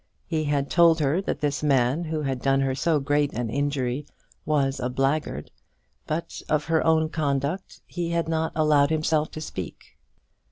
[0.25, 4.07] He had told her that this man, who had done her so great an injury,
[4.47, 5.51] was a blackguard;
[6.07, 9.99] but of her own conduct he had not allowed himself to speak.